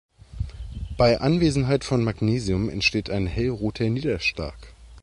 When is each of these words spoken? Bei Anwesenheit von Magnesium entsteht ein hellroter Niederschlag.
Bei 0.97 1.21
Anwesenheit 1.21 1.83
von 1.83 2.03
Magnesium 2.03 2.69
entsteht 2.71 3.11
ein 3.11 3.27
hellroter 3.27 3.87
Niederschlag. 3.87 4.57